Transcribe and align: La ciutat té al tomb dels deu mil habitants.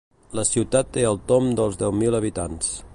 La 0.37 0.45
ciutat 0.51 0.89
té 0.97 1.03
al 1.11 1.21
tomb 1.33 1.55
dels 1.61 1.81
deu 1.85 1.95
mil 2.01 2.21
habitants. 2.23 2.77